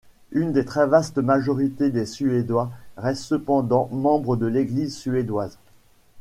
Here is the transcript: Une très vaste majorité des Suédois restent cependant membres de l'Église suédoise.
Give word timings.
Une 0.31 0.63
très 0.65 0.87
vaste 0.87 1.19
majorité 1.19 1.91
des 1.91 2.07
Suédois 2.07 2.71
restent 2.97 3.21
cependant 3.25 3.87
membres 3.91 4.35
de 4.35 4.47
l'Église 4.47 4.97
suédoise. 4.97 5.59